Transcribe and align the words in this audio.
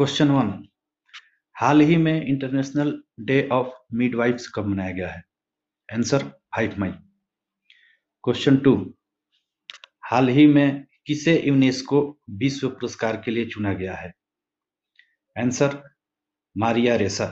Question 0.00 0.30
one 0.30 0.68
हाल 1.54 1.80
ही 1.80 1.96
में 1.96 2.26
international 2.26 3.02
day 3.20 3.48
of 3.52 3.94
midwives 3.94 4.52
कब 4.54 4.66
मनाया 4.66 4.90
गया 4.90 5.08
है? 5.08 5.22
Answer 5.92 6.24
five 6.28 6.74
May 6.78 6.90
question 8.24 8.56
two 8.56 8.98
हाल 10.04 10.28
ही 10.28 10.46
में 10.46 10.86
किसे 11.06 11.42
यूनेस्को 11.46 12.20
विश्व 12.30 12.68
पुरस्कार 12.68 13.16
के 13.16 13.30
लिए 13.30 13.46
चुना 13.46 13.72
गया 13.72 13.94
है? 13.94 14.14
आंसर 15.38 15.90
मारिया 16.56 16.96
रेसा. 16.96 17.26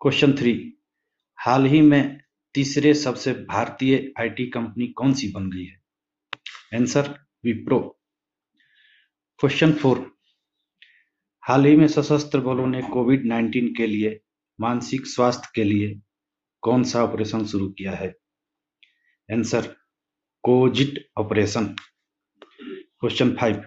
क्वेश्चन 0.00 0.32
थ्री 0.32 0.78
हाल 1.36 1.64
ही 1.64 1.80
में 1.80 2.20
तीसरे 2.54 2.94
सबसे 2.94 3.32
भारतीय 3.32 4.12
आईटी 4.20 4.46
कंपनी 4.46 4.88
कौन 4.88 5.14
सी 5.14 5.32
बन 5.32 5.50
गई 5.50 5.64
है? 5.64 5.82
आंसर 6.74 7.26
विप्रो. 7.44 8.00
क्वेश्चन 9.38 9.72
फोर 9.72 10.12
हाल 11.44 11.64
ही 11.64 11.76
में 11.76 11.88
सशस्त्र 11.88 12.40
बलों 12.40 12.66
ने 12.66 12.82
कोविड 12.82 13.26
19 13.26 13.76
के 13.76 13.86
लिए 13.86 14.20
मानसिक 14.60 15.06
स्वास्थ्य 15.06 15.48
के 15.54 15.64
लिए 15.64 16.00
कौन 16.60 16.84
सा 16.84 17.04
ऑपरेशन 17.04 17.46
शुरू 17.46 17.68
किया 17.68 17.92
है? 17.92 18.08
आंसर 19.32 19.76
कोजिट 20.42 21.10
ऑपरेशन। 21.18 21.66
क्वेश्चन 23.00 23.36
फाइव 23.40 23.64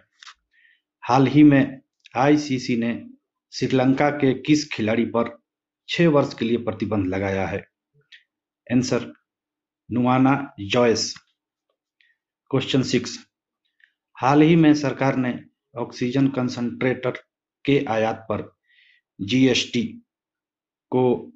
हाल 1.03 1.27
ही 1.27 1.43
में 1.43 1.81
आईसीसी 2.15 2.77
ने 2.77 3.09
श्रीलंका 3.51 4.09
के 4.09 4.33
किस 4.33 4.71
खिलाड़ी 4.71 5.05
पर 5.05 5.43
छह 5.89 6.09
वर्ष 6.09 6.33
के 6.33 6.45
लिए 6.45 6.57
प्रतिबंध 6.57 7.07
लगाया 7.07 7.47
है? 7.47 7.67
Answer 8.71 9.13
Nuwan 9.91 10.53
Zoysa. 10.59 11.15
Question 12.51 12.83
six 12.83 13.19
हाल 14.21 14.41
ही 14.41 14.55
में 14.55 14.73
सरकार 14.73 15.15
ने 15.15 15.39
ऑक्सीजन 15.77 16.27
कंसंट्रेटर 16.27 17.23
के 17.65 17.85
आयात 17.89 18.25
पर 18.29 18.55
जीएसटी 19.21 19.83
को 20.91 21.31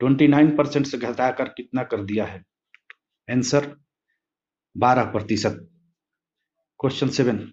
29 0.00 0.56
परसेंट 0.58 0.86
से 0.86 0.98
घटाकर 0.98 1.48
कितना 1.48 1.82
कर 1.82 2.04
दिया 2.04 2.24
है? 2.24 2.44
आंसर 3.30 3.76
12 4.76 5.04
प्रतिशत। 5.04 5.68
क्वेश्चन 6.80 7.08
सेवन 7.08 7.52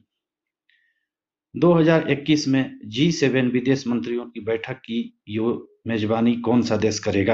2021 1.56 2.48
में 2.48 2.80
जी 2.86 3.12
सेवन 3.12 3.48
विदेश 3.48 3.88
मंत्रियों 3.88 4.26
की 4.30 4.40
बैठक 4.40 4.78
की 4.80 5.20
यो 5.30 5.80
मेजबानी 5.88 6.36
कौन 6.36 6.62
सा 6.62 6.78
देश 6.78 7.00
करेगा? 7.00 7.34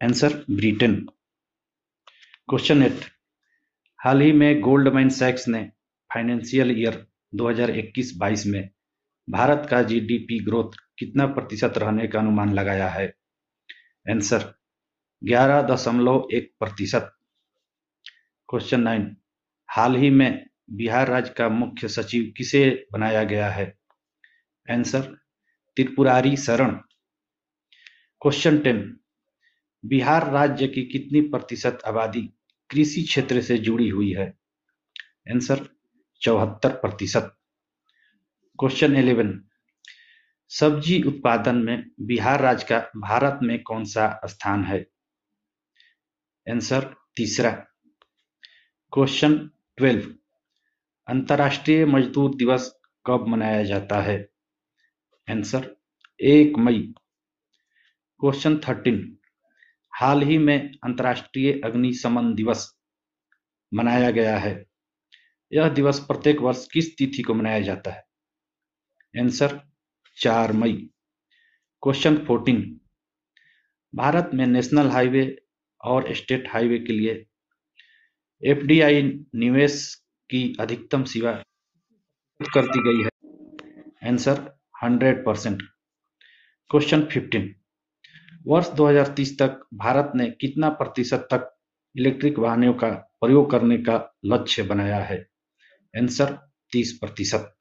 आंसर 0.00 0.44
ब्रिटेन 0.50 0.94
क्वेश्चन 2.48 2.82
एट 2.82 3.00
हाल 4.04 4.20
ही 4.20 4.32
में 4.32 4.60
गोल्डमैन 4.60 5.08
सैक्स 5.08 5.48
ने 5.48 5.64
फाइनेंशियल 6.14 6.70
ईयर 6.80 7.06
2021-22 7.34 8.46
में 8.46 8.70
भारत 9.30 9.66
का 9.70 9.82
जीडीपी 9.82 10.44
ग्रोथ 10.44 10.72
कितना 10.98 11.26
प्रतिशत 11.26 11.74
रहने 11.76 12.08
का 12.08 12.18
अनुमान 12.18 12.52
लगाया 12.52 12.88
है? 12.88 13.14
आंसर 14.10 14.54
ग्यारह 15.24 15.62
दशमलव 15.62 16.28
एक 16.32 16.52
प्रतिशत। 16.58 17.12
क्वेश्चन 18.48 18.80
नाइन 18.80 19.16
हाल 19.68 19.96
ही 19.96 20.10
में 20.10 20.46
बिहार 20.70 21.08
राज्य 21.08 21.34
का 21.38 21.48
मुख्य 21.48 21.88
सचिव 21.88 22.32
किसे 22.36 22.86
बनाया 22.92 23.24
गया 23.24 23.50
है? 23.50 23.78
Answer 24.70 25.00
Tripurari 25.76 26.36
Sharan. 26.36 26.74
Question 28.20 28.58
ten 28.58 29.00
Bihar 29.84 30.30
राज्य 30.30 30.68
की 30.68 30.82
कितनी 30.82 31.20
प्रतिशत 31.20 31.78
आबादी 31.86 32.22
कृषि 32.70 33.02
क्षेत्र 33.02 33.40
से 33.42 33.58
जुड़ी 33.58 33.88
हुई 33.88 34.12
है? 34.12 34.38
आंसर 35.30 35.68
चौहत्तर 36.20 36.70
प्रतिशत। 36.70 37.36
क्वेश्चन 38.58 38.96
इलेवन 38.96 39.44
सब्ज़ी 40.48 41.02
उत्पादन 41.02 41.54
में 41.54 41.90
बिहार 42.00 42.40
राज्य 42.40 42.66
का 42.68 42.78
भारत 42.96 43.38
में 43.42 43.62
कौन 43.62 43.84
सा 43.84 44.20
स्थान 44.24 44.64
है? 44.64 44.86
आंसर 46.50 46.94
तीसरा. 47.16 47.50
क्वेश्चन 48.92 49.50
ट्वेल्व 49.76 50.14
अंतर्राष्ट्रीय 51.08 51.86
मजदूर 51.86 52.34
दिवस 52.34 52.80
कब 53.06 53.26
मनाया 53.28 53.64
जाता 53.64 54.00
है? 54.00 54.28
आंसर 55.30 55.76
एक 56.20 56.58
मई. 56.58 56.94
क्वेश्चन 58.20 58.58
थर्टीन 58.58 59.18
हाल 59.94 60.22
ही 60.22 60.38
में 60.38 60.72
अंतर्राष्ट्रीय 60.84 61.60
अग्निशमन 61.64 62.34
दिवस 62.34 62.76
मनाया 63.74 64.10
गया 64.10 64.38
है। 64.38 64.66
यह 65.52 65.68
दिवस 65.68 65.98
प्रत्येक 65.98 66.40
वर्ष 66.40 66.68
किस 66.72 66.96
तिथि 66.98 67.22
को 67.22 67.34
मनाया 67.34 67.60
जाता 67.60 67.90
है? 67.90 68.11
आंसर 69.20 69.60
चार 70.16 70.52
मई। 70.52 70.72
क्वेश्चन 71.82 72.16
फोर्टीन 72.24 72.80
भारत 73.94 74.30
में 74.34 74.46
नेशनल 74.46 74.86
हाईवे 74.86 75.42
और 75.84 76.14
स्टेट 76.14 76.48
हाईवे 76.48 76.78
के 76.78 76.92
लिए 76.92 77.26
एफडीआई 78.42 79.02
निवेश 79.34 80.02
की 80.30 80.56
अधिकतम 80.60 81.04
सीमा 81.04 81.32
कर 82.54 82.66
दी 82.66 82.82
गई 82.82 83.02
है। 83.02 83.10
Answer 84.10 84.58
hundred 84.82 85.24
percent 85.24 85.62
question 86.70 87.04
fifteen 87.04 87.54
वर्ष 88.46 88.68
2030 88.68 89.38
तक 89.38 89.60
भारत 89.74 90.12
ने 90.16 90.30
कितना 90.30 90.68
प्रतिशत 90.68 91.28
तक 91.30 91.56
इलेक्ट्रिक 91.96 92.38
वाहनों 92.38 92.74
का 92.74 92.88
प्रयोग 92.90 93.50
करने 93.50 93.78
का 93.78 94.16
लक्ष्य 94.24 94.62
बनाया 94.62 95.00
है? 95.00 95.28
आंसर 95.96 96.38
30 96.72 96.92
प्रतिशत। 96.92 97.54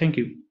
थैंक 0.00 0.18
यू 0.18 0.43